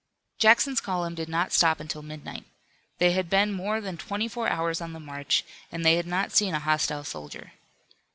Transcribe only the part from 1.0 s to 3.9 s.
did not stop until midnight. They had been more